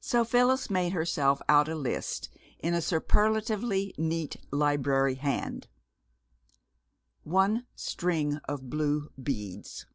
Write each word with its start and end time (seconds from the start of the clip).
So 0.00 0.26
Phyllis 0.26 0.68
made 0.68 0.92
herself 0.92 1.40
out 1.48 1.70
a 1.70 1.74
list 1.74 2.28
in 2.58 2.74
a 2.74 2.82
superlatively 2.82 3.94
neat 3.96 4.36
library 4.52 5.14
hand: 5.14 5.68
One 7.22 7.66
string 7.74 8.40
of 8.46 8.68
blue 8.68 9.10
beads. 9.22 9.86